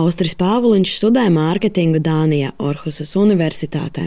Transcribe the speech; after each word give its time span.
Austris 0.00 0.32
Pāviliņš 0.38 0.92
studē 0.96 1.26
mārketingu 1.34 2.00
Dānijā, 2.00 2.54
Orhusas 2.62 3.12
Universitātē. 3.18 4.06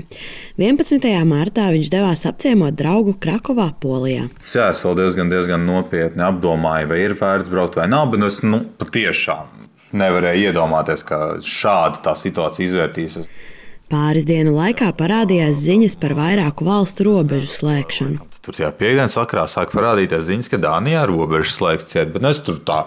11. 0.62 1.06
martā 1.30 1.68
viņš 1.76 1.92
devās 1.94 2.26
apciemot 2.30 2.74
draugu 2.80 3.14
Krakovā, 3.22 3.70
Polijā. 3.84 4.30
Jā, 4.42 4.72
es 4.74 4.82
vēl 4.86 4.98
diezgan, 5.02 5.30
diezgan 5.34 5.68
nopietni 5.70 6.26
apdomāju, 6.26 6.90
vai 6.90 7.02
ir 7.04 7.18
vērts 7.20 7.52
braukt 7.54 7.78
vai 7.78 7.90
nav, 7.92 8.10
bet 8.14 8.26
es 8.26 8.42
nu, 8.46 8.64
patiešām 8.82 9.68
nevarēju 9.94 10.50
iedomāties, 10.50 11.06
ka 11.06 11.22
šāda 11.46 12.02
tā 12.08 12.18
situācija 12.18 12.66
izvērtīsies. 12.70 13.30
Pāris 13.94 14.26
dienu 14.26 14.56
laikā 14.56 14.90
parādījās 14.98 15.60
ziņas 15.68 16.00
par 16.02 16.16
vairāku 16.18 16.66
valstu 16.66 17.12
robežu 17.12 17.52
slēgšanu. 17.52 18.33
Tur 18.44 18.58
jau 18.60 18.70
piekdienas 18.76 19.14
vakarā 19.16 19.46
sāk 19.48 19.70
parādīties 19.72 20.26
ziņas, 20.28 20.50
ka 20.52 20.58
Dānijā 20.60 21.06
robežas 21.08 21.54
slēgts 21.56 21.88
ciet, 21.94 22.10
bet 22.12 22.26
es 22.28 22.42
tur 22.44 22.58
tā 22.68 22.82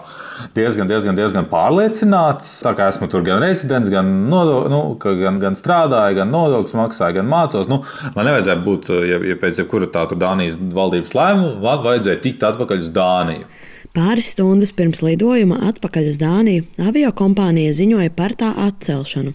diezgan, 0.53 0.85
diezgan, 0.85 1.17
diezgan 1.17 1.47
pārliecināts. 1.49 2.51
Tā 2.61 2.75
kā 2.77 2.91
esmu 2.91 3.07
tur 3.09 3.23
gan 3.25 3.41
rezidents, 3.41 3.89
gan, 3.89 4.11
nodo, 4.29 4.59
nu, 4.69 4.81
gan, 5.01 5.39
gan 5.41 5.57
strādāju, 5.57 6.19
gan 6.19 6.29
nodokļus 6.29 6.77
maksāju, 6.77 7.17
gan 7.17 7.31
mācos. 7.31 7.71
Nu, 7.73 7.79
man 8.13 8.29
nevajadzēja 8.29 8.61
būt, 8.67 8.91
ja, 9.09 9.17
ja 9.31 9.39
pēc 9.41 9.63
jebkura 9.63 9.89
tā 9.89 10.05
Dānijas 10.13 10.59
valdības 10.77 11.17
lēmuma, 11.17 11.57
man 11.65 11.81
vajadzēja 11.89 12.21
tikt 12.27 12.45
atpakaļ 12.51 12.85
uz 12.85 12.93
Dāniju. 12.93 13.49
Pāris 13.97 14.27
stundas 14.35 14.69
pirms 14.77 15.01
lidojuma 15.01 15.57
atpakaļ 15.71 16.11
uz 16.11 16.21
Dāniju 16.21 16.67
avio 16.85 17.09
kompānija 17.17 17.73
ziņoja 17.73 18.13
par 18.13 18.37
tā 18.37 18.51
atcelšanu. 18.67 19.33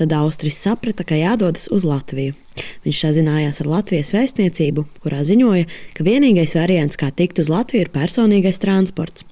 Tad 0.00 0.14
Austrijas 0.16 0.56
saprata, 0.64 1.04
ka 1.04 1.18
jādodas 1.18 1.66
uz 1.68 1.82
Latviju. 1.84 2.32
Viņš 2.86 3.00
sazinājās 3.04 3.58
ar 3.60 3.68
Latvijas 3.68 4.14
vēstniecību, 4.16 4.86
kurā 5.04 5.18
ziņoja, 5.28 5.66
ka 5.92 6.06
vienīgais 6.06 6.54
variants, 6.56 6.96
kā 6.96 7.10
tikt 7.12 7.42
uz 7.42 7.50
Latviju, 7.52 7.84
ir 7.84 7.90
personīgais 7.92 8.62
transports. 8.62 9.26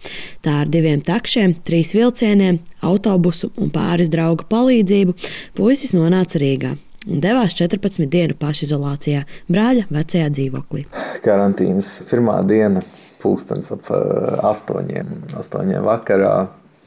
Tā 0.44 0.58
ar 0.66 0.68
diviem 0.68 1.00
takšiem, 1.04 1.56
trīs 1.64 1.94
vilcieniem, 1.96 2.60
autobusu 2.84 3.48
un 3.56 3.72
pāris 3.72 4.12
draugu 4.12 4.44
palīdzību 4.52 5.16
puisis 5.56 5.96
nonāca 5.96 6.36
Rīgā 6.42 6.74
un 7.08 7.24
devās 7.24 7.56
14 7.56 8.04
dienu 8.12 8.36
pašizolācijā 8.36 9.24
brāļa 9.48 9.88
vecajā 9.88 10.28
dzīvoklī. 10.36 10.84
Karantīnas 11.24 11.94
pirmā 12.10 12.42
diena 12.44 12.84
pūkstens 13.22 13.72
ap 13.74 13.88
astoņiem, 14.52 15.14
astoņiem 15.40 15.88
vakarā. 15.88 16.34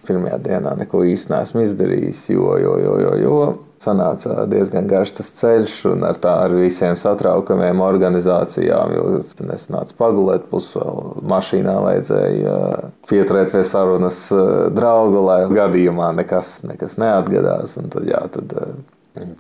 Pirmajā 0.08 0.40
dienā 0.42 0.76
neko 0.80 1.04
īsti 1.06 1.34
neesmu 1.34 1.66
izdarījis, 1.66 2.24
jo, 2.34 2.56
jo, 2.58 2.78
jo, 2.82 2.96
jo, 3.04 3.12
jo 3.22 3.36
sanāca 3.82 4.46
diezgan 4.50 4.88
garš 4.90 5.16
tas 5.18 5.32
ceļš 5.40 5.76
un 5.92 6.06
ar, 6.06 6.18
tā, 6.22 6.34
ar 6.46 6.56
visiem 6.56 6.98
satraukumiem, 7.00 7.82
organizācijām. 7.86 8.94
Es 9.18 9.34
nesnācu 9.42 9.98
pagulēt, 10.00 10.48
plus 10.52 10.72
mašīnā 11.34 11.76
vajadzēja 11.86 12.56
pieturēt 13.10 13.54
pie 13.56 13.66
sarunas 13.68 14.24
draugu, 14.76 15.26
lai 15.28 15.44
gadījumā 15.52 16.12
nekas, 16.22 16.60
nekas 16.70 16.98
neatgadās. 17.02 17.78
Un 17.82 17.94
tad, 17.94 18.10
jā, 18.10 18.24
tad, 18.34 18.58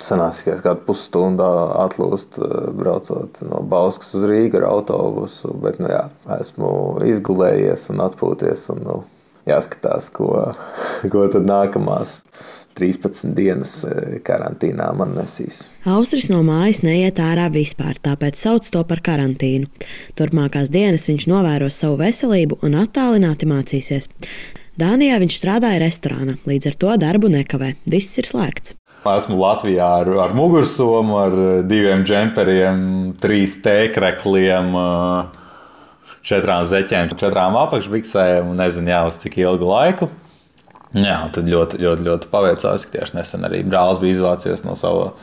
Sanāca 0.03 0.35
tikai 0.35 0.57
kādu 0.65 0.81
pusstundu 0.83 1.45
atlūst, 1.79 2.41
braucot 2.75 3.37
no 3.47 3.61
Bauskas 3.71 4.09
uz 4.17 4.25
Rīgas 4.27 4.59
ar 4.59 4.65
autobusu. 4.67 5.53
Bet, 5.63 5.79
nu, 5.79 5.87
jā, 5.93 6.01
esmu 6.41 6.71
izgulējies 7.07 7.85
un 7.93 8.03
atpūties. 8.03 8.65
Un, 8.73 8.81
nu, 8.83 8.97
jāskatās, 9.49 10.09
ko, 10.13 10.51
ko 11.11 11.27
tad 11.33 11.47
nākamās 11.49 12.21
13 12.77 13.35
dienas 13.35 13.73
eh, 13.87 14.17
karantīnā 14.25 14.91
man 14.97 15.15
nesīs. 15.17 15.65
Austris 15.89 16.29
no 16.31 16.41
mājas 16.45 16.81
neiet 16.85 17.19
ārā 17.21 17.49
vispār, 17.53 17.99
tāpēc 18.03 18.39
sauc 18.39 18.67
to 18.71 18.83
par 18.87 19.03
karantīnu. 19.05 19.69
Turpmākās 20.19 20.71
dienas 20.73 21.09
viņš 21.09 21.27
novēros 21.31 21.81
savu 21.83 21.99
veselību 22.01 22.61
un 22.65 22.79
attālināti 22.81 23.49
mācīsies. 23.49 24.09
Dānijā 24.79 25.17
viņš 25.21 25.41
strādāja 25.41 25.81
restorānā, 25.83 26.37
līdz 26.47 26.71
ar 26.71 26.77
to 26.83 26.93
darbu 27.01 27.29
nekavē. 27.33 27.75
Viss 27.91 28.17
ir 28.21 28.29
slēgts. 28.29 28.77
Esmu 29.01 29.39
Latvijā 29.41 29.87
ar, 30.03 30.09
ar 30.27 30.33
mugursomu, 30.37 31.15
ar 31.17 31.35
diviem 31.65 32.03
džemperiem, 32.05 32.81
trīs 33.21 33.55
tēkrekliem, 33.65 34.75
četrām 36.27 36.65
zeķēm, 36.69 37.13
četrām 37.19 37.57
apakšbiksēm 37.65 38.51
un 38.51 38.61
nezinu, 38.61 38.93
jau 38.93 39.05
uz 39.09 39.19
cik 39.23 39.39
ilgu 39.41 39.69
laiku. 39.69 40.09
Jā, 40.91 41.21
tad 41.31 41.47
ļoti, 41.47 41.79
ļoti, 41.79 42.03
ļoti 42.07 42.31
paveicās, 42.31 42.85
ka 42.85 42.97
tieši 42.97 43.15
nesen 43.15 43.47
arī 43.47 43.61
brālis 43.63 44.01
bija 44.01 44.17
izvācies 44.17 44.65
no 44.65 44.75
sava, 44.75 45.13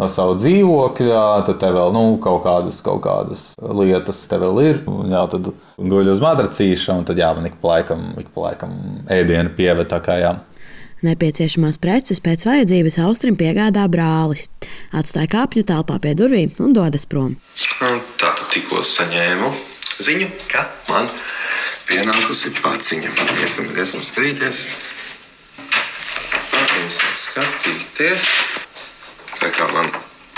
no 0.00 0.08
sava 0.08 0.36
dzīvokļa. 0.40 1.24
Tad 1.48 1.58
te 1.60 1.72
vēl 1.76 1.92
nu, 1.92 2.04
kaut, 2.24 2.40
kādas, 2.46 2.80
kaut 2.84 3.02
kādas 3.04 3.50
lietas 3.60 4.22
te 4.30 4.38
vēl 4.40 4.62
ir. 4.64 4.80
Un, 4.88 5.12
jā, 5.12 5.26
tad 5.34 5.50
guļ 5.76 6.14
uz 6.14 6.22
madracīša, 6.24 6.96
un 7.02 7.08
tad 7.08 7.20
jā, 7.20 7.34
man 7.36 7.50
ik 7.50 7.58
pa 7.60 7.76
laikam, 7.76 8.14
ik 8.20 8.32
pa 8.32 8.48
laikam 8.48 8.78
ēdienu 9.12 9.52
pieveta. 9.58 10.00
Nepieciešamās 11.04 11.78
preces 11.80 12.20
pēc 12.20 12.42
vajadzības 12.48 12.98
Austrim 13.04 13.36
piegādā 13.40 13.86
brālis. 13.92 14.48
Atstāja 14.96 15.30
kāpņu 15.36 15.64
telpā 15.68 16.00
pie 16.00 16.16
durvīm 16.16 16.56
un 16.60 16.76
dodas 16.76 17.04
prom. 17.08 17.36
Tā 17.80 17.92
tad 18.20 18.48
tikko 18.52 18.84
saņēmu 18.84 19.52
ziņu, 20.04 20.28
ka 20.50 20.66
man 20.88 21.10
pienākusi 21.88 22.52
paciņa. 22.60 23.12
Iesim, 23.40 23.70
iesim 23.76 24.04
skatīties. 24.06 24.62
Iesim 26.80 27.16
skatīties. 27.24 28.28
Tā 29.40 29.50
kā 29.56 29.68
man 29.72 29.90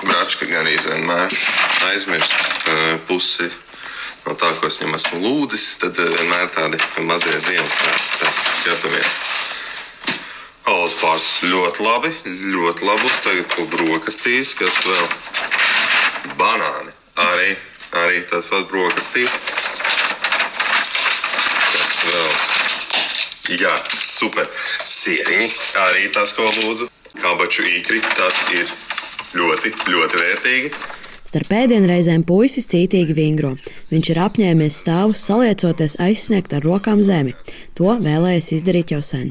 bračka 0.03 0.47
gan 0.51 0.67
vienmēr 0.67 1.35
aizmirst 1.89 2.35
uh, 2.71 2.99
pusi 3.09 3.49
no 4.27 4.35
tā, 4.39 4.53
ko 4.59 4.69
es 4.69 4.79
viņam 4.81 4.99
esmu 4.99 5.23
lūdzis, 5.23 5.67
tad 5.83 5.99
uh, 5.99 6.13
vienmēr 6.17 6.51
tādi 6.55 6.79
mazie 7.07 7.39
Ziemassvētki 7.43 8.31
skatāmies. 8.59 9.19
Alus 10.71 10.95
pāris 10.95 11.31
ļoti 11.43 11.83
labi, 11.83 12.13
ļoti 12.55 12.87
labus. 12.87 13.19
Tagad 13.25 13.51
ko 13.51 13.67
brokastīs, 13.71 14.55
kas 14.59 14.79
vēl 14.87 16.37
banāni. 16.39 16.95
Arī, 17.19 17.57
arī 18.01 18.23
tas 18.31 18.49
pats 18.51 18.69
brokastīs. 18.71 19.37
Kas 21.73 21.93
vēl? 22.09 22.33
Jā, 23.61 23.75
super. 24.01 24.49
Sieriņi 24.87 25.51
arī 25.83 26.09
tas, 26.15 26.33
ko 26.37 26.49
lūdzu. 26.49 26.89
Kabaču 27.19 27.67
īkri, 27.69 28.01
tas 28.17 28.39
ir 28.55 28.71
ļoti, 29.37 29.75
ļoti 29.93 30.21
vērtīgi. 30.23 30.75
Starp 31.33 31.49
pēdienreizēm 31.49 32.27
puisis 32.29 32.67
cītīgi 32.69 33.15
vingro. 33.17 33.55
Viņš 33.89 34.09
ir 34.13 34.19
apņēmies 34.21 34.81
stāvus 34.83 35.23
saliecoties 35.25 35.97
aizsniegt 36.05 36.53
ar 36.53 36.65
rokām 36.67 37.01
zemi. 37.05 37.33
To 37.81 37.95
vēlējies 38.05 38.51
izdarīt 38.59 38.93
jau 38.93 39.01
sen. 39.01 39.31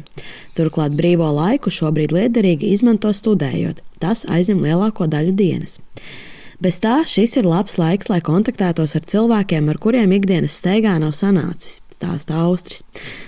Turklāt 0.58 0.98
brīvo 0.98 1.30
laiku 1.30 1.70
šobrīd 1.70 2.16
liederīgi 2.18 2.74
izmanto 2.74 3.14
studējot. 3.14 3.84
Tas 4.02 4.26
aizņem 4.26 4.66
lielāko 4.66 5.06
daļu 5.06 5.36
dienas. 5.38 5.78
Bez 6.62 6.78
tā 6.78 7.00
šis 7.10 7.32
ir 7.40 7.48
labs 7.50 7.80
laiks, 7.82 8.06
lai 8.12 8.20
kontaktētos 8.22 8.92
ar 8.94 9.06
cilvēkiem, 9.10 9.72
ar 9.72 9.80
kuriem 9.82 10.12
ikdienas 10.14 10.60
steigā 10.60 10.94
nav 11.02 11.16
sanācis. 11.18 11.80
Stāsta 11.90 12.38
Austris. 12.44 12.84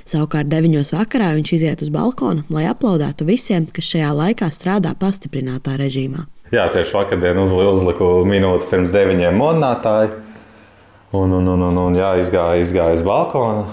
Savukārt 0.06 0.52
9. 0.52 0.76
vakarā 0.94 1.32
viņš 1.40 1.54
iziet 1.58 1.82
uz 1.82 1.90
balkonu, 1.94 2.46
lai 2.54 2.68
aplaudētu 2.70 3.26
visiem, 3.26 3.66
kas 3.74 3.90
šajā 3.90 4.12
laikā 4.20 4.52
strādā 4.54 4.94
pastiprinātā 5.02 5.80
režīmā. 5.82 6.28
Jā, 6.54 6.68
tieši 6.78 6.94
vakardien 6.94 7.42
uzliku 7.42 8.14
minūti 8.30 8.70
pirms 8.70 8.94
deviņiem 8.94 9.42
monētāju. 9.42 10.14
Un, 11.18 11.34
un, 11.34 11.54
un, 11.56 11.68
un, 11.72 11.84
un 11.88 11.98
jā, 11.98 12.14
izgāju, 12.22 12.68
izgāju 12.68 13.02
uz 13.02 13.06
balkonu, 13.08 13.66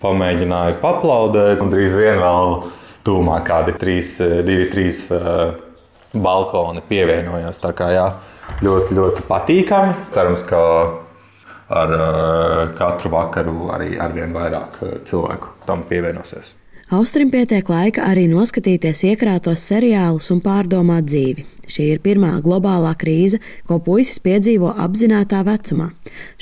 pamēģināju 0.00 0.80
paplaudēt. 0.80 1.60
Drīz 1.68 2.00
vien 2.00 2.24
vēl 2.24 2.62
tūmā 3.04 3.42
kādi 3.44 3.76
trīs, 3.76 4.16
divi, 4.48 4.72
trīs 4.72 5.10
uh, 5.12 5.50
balkoni 6.14 6.82
pievienojās. 6.88 7.60
Tā 7.62 7.72
kā 7.76 7.90
jā, 7.94 8.06
ļoti, 8.64 8.96
ļoti 8.98 9.26
patīkami. 9.28 9.94
Cerams, 10.14 10.44
ka 10.48 10.62
ar 11.70 11.92
uh, 11.94 12.62
katru 12.78 13.12
vakaru 13.14 13.68
arī 13.74 13.94
arvien 14.02 14.34
vairāk 14.34 14.80
cilvēku 15.06 15.54
tam 15.68 15.86
pievienosies. 15.90 16.56
Austrim 16.90 17.28
pietiek 17.30 17.68
laika 17.70 18.02
arī 18.10 18.24
noskatīties 18.26 19.04
iekrātos 19.12 19.62
seriālus 19.62 20.24
un 20.34 20.40
pārdomāt 20.42 21.04
dzīvi. 21.06 21.44
Šī 21.70 21.84
ir 21.92 22.00
pirmā 22.02 22.32
globālā 22.42 22.96
krīze, 22.98 23.38
ko 23.68 23.78
puisis 23.78 24.18
piedzīvo 24.24 24.72
apzinātajā 24.74 25.44
vecumā. 25.46 25.86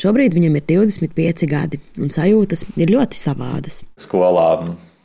Šobrīd 0.00 0.38
viņam 0.38 0.56
ir 0.56 0.64
25 0.70 1.44
gadi, 1.50 1.82
un 2.00 2.08
sajūtas 2.08 2.64
ir 2.81 2.94
ļoti 2.94 3.20
savādas. 3.20 3.82
Skolā 4.00 4.48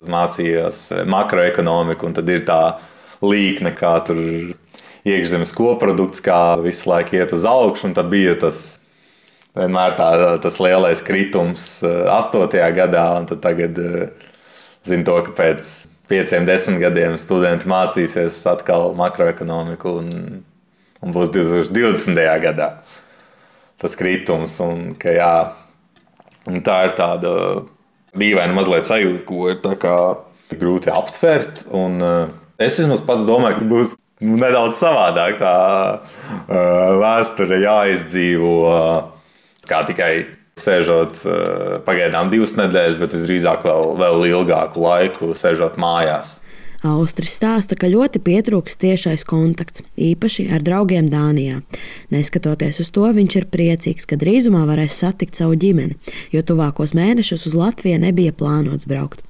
mācījos 0.07 0.85
makroekonomiku, 1.11 2.07
un 2.07 2.15
tad 2.15 2.31
ir 2.31 2.47
tā 2.47 2.61
līkne, 3.23 3.73
kā 3.77 3.95
tur 4.07 4.19
iekšzemes 5.07 5.53
koprodukts, 5.55 6.23
kā 6.23 6.55
visu 6.63 6.89
laiku 6.91 7.17
iet 7.17 7.33
uz 7.35 7.47
augšu, 7.47 7.89
un 7.89 7.97
tad 7.97 8.11
bija 8.11 8.35
tas 8.39 8.63
vienmēr 9.57 9.97
tā, 9.97 10.09
tas 10.43 10.59
lielais 10.63 11.03
kritums 11.05 11.65
8. 11.83 12.45
Eh, 12.57 12.69
gadā, 12.75 13.05
un 13.19 13.27
tagad 13.29 13.79
eh, 13.79 14.29
zinu 14.87 15.07
to, 15.07 15.19
ka 15.27 15.35
pēc 15.37 15.71
pieciem, 16.11 16.47
desmit 16.47 16.81
gadiem 16.83 17.17
studenti 17.21 17.69
mācīsies 17.69 18.41
atkal 18.49 18.93
makroekonomiku 18.97 19.97
un, 20.01 20.11
un 21.03 21.15
būs 21.15 21.31
2020. 21.33 22.19
gadā 22.43 22.73
tas 23.83 23.97
kritums. 23.99 24.55
Un, 24.63 24.93
ka, 24.99 25.11
jā, 25.11 25.33
un 26.49 26.61
tā 26.65 26.77
ir 26.87 26.95
tāda 26.97 27.33
dīvaina 28.19 28.55
mazliet 28.55 28.87
sajūta, 28.87 29.25
ko 29.27 29.49
ir 29.51 30.59
grūti 30.59 30.93
aptvert. 30.93 31.65
Un, 31.73 31.99
uh, 32.03 32.42
Es 32.63 32.79
vismaz 32.79 33.03
pats 33.05 33.27
domāju, 33.27 33.59
ka 33.61 33.69
būs 33.69 33.95
nu, 34.23 34.37
nedaudz 34.39 34.79
savādāk 34.79 35.39
tā 35.41 35.55
uh, 35.99 36.93
vēsture 37.01 37.59
jāizdzīvo. 37.63 38.53
Uh, 38.69 39.67
kā 39.69 39.83
tikai 39.87 40.13
sēžot 40.59 41.23
pagaidām 41.87 42.27
divas 42.29 42.51
nedēļas, 42.59 42.99
bet 43.01 43.15
visdrīzāk 43.15 43.63
vēl, 43.65 43.95
vēl 43.97 44.25
ilgāku 44.27 44.83
laiku 44.83 45.31
sēžot 45.37 45.79
mājās. 45.81 46.42
Austris 46.83 47.37
stāsta, 47.37 47.77
ka 47.79 47.87
ļoti 47.87 48.19
pietrūks 48.23 48.75
tiešais 48.81 49.23
kontakts, 49.27 49.83
īpaši 49.95 50.49
ar 50.51 50.63
draugiem 50.65 51.07
Dānijā. 51.07 51.61
Neskatoties 52.11 52.81
uz 52.83 52.89
to, 52.91 53.05
viņš 53.15 53.37
ir 53.39 53.47
priecīgs, 53.53 54.07
ka 54.09 54.17
drīzumā 54.19 54.65
varēs 54.67 54.97
satikt 54.99 55.39
savu 55.39 55.55
ģimeni, 55.59 55.95
jo 56.35 56.43
tuvākos 56.43 56.91
mēnešus 56.97 57.47
uz 57.47 57.55
Latviju 57.55 58.01
nebija 58.03 58.35
plānots 58.35 58.87
braukt. 58.89 59.23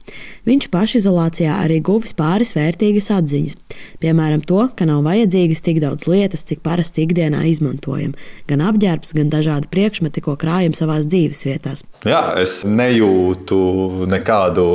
Viņš 0.49 0.67
pašizolācijā 0.73 1.59
arī 1.61 1.77
guvis 1.85 2.15
pāris 2.17 2.55
vērtīgas 2.57 3.11
atziņas, 3.13 3.59
piemēram, 4.01 4.41
to, 4.49 4.65
ka 4.73 4.89
nav 4.89 5.05
vajadzīgas 5.05 5.61
tik 5.63 5.79
daudz 5.83 6.09
lietas, 6.09 6.45
cik 6.49 6.63
parasti 6.65 7.05
ikdienā 7.05 7.45
izmantojam, 7.51 8.17
gan 8.49 8.65
apģērbs, 8.65 9.13
gan 9.13 9.29
dažādi 9.33 9.69
priekšmeti, 9.71 10.25
ko 10.25 10.35
krājam 10.41 10.73
savās 10.77 11.05
dzīves 11.05 11.45
vietās. 11.47 11.85
Jā, 12.09 12.25
es 12.41 12.63
nejūtu 12.65 14.09
nekādu 14.09 14.67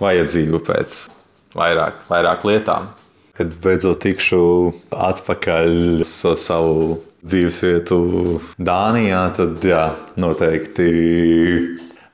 vajadzību 0.00 0.62
pēc 0.66 0.98
vairāk, 1.56 2.06
vairāk 2.10 2.46
lietām. 2.48 2.92
Kad 3.36 3.52
beidzot 3.60 4.00
tikšu 4.00 4.40
atpakaļ 4.96 6.00
uz 6.06 6.40
savu 6.40 7.02
dzīvesvietu 7.26 7.98
Dānijā, 8.56 9.26
tad 9.36 9.64
jā, 9.66 9.90
noteikti 10.16 10.88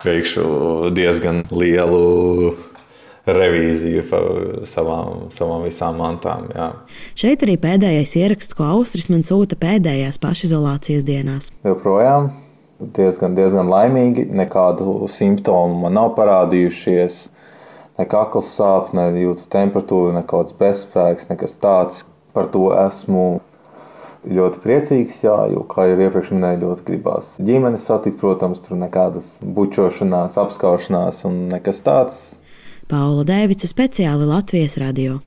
veikšu 0.03 0.91
diezgan 0.97 1.45
lielu 1.55 2.55
revīziju 3.23 4.03
par 4.11 4.25
savām, 4.67 5.29
savām 5.31 5.67
visām 5.69 6.01
mantām. 6.03 6.49
Jā. 6.57 6.73
Šeit 7.19 7.45
arī 7.47 7.55
pēdējais 7.63 8.17
ieraksts, 8.19 8.57
ko 8.59 8.67
Austris 8.81 9.07
man 9.13 9.23
sūta 9.27 9.59
pēdējās 9.61 10.19
pašizolācijas 10.23 11.07
dienās. 11.07 11.53
Joprojām 11.63 12.33
diezgan, 12.97 13.37
diezgan 13.39 13.71
laimīgi, 13.71 14.27
nekādu 14.35 15.07
simptomu 15.11 15.85
man 15.85 15.95
nav 16.01 16.17
parādījušies 16.19 17.23
ne 17.99 18.07
kakls 18.09 18.51
sāp, 18.57 18.93
ne 18.97 19.09
jūtu 19.21 19.49
temperatūru, 19.53 20.13
ne 20.17 20.25
kaut 20.25 20.51
kāds 20.51 20.59
bezspēks, 20.59 21.31
nekas 21.31 21.59
tāds. 21.63 22.05
Par 22.33 22.49
to 22.49 22.71
esmu 22.73 23.25
ļoti 24.29 24.61
priecīgs, 24.63 25.19
jā, 25.27 25.35
jo, 25.53 25.65
kā 25.69 25.89
jau 25.91 25.99
iepriekš 26.01 26.31
minēju, 26.33 26.63
ļoti 26.63 26.87
gribās 26.89 27.35
ģimeni 27.43 27.81
satikt. 27.83 28.21
Protams, 28.23 28.63
tur 28.65 28.79
nekādas 28.81 29.35
bučošanās, 29.43 30.39
apskaušanās 30.41 31.25
un 31.29 31.43
nekas 31.53 31.83
tāds. 31.85 32.23
Paula 32.89 33.27
Dēvica 33.29 33.69
speciāli 33.69 34.29
Latvijas 34.29 34.79
radio. 34.81 35.21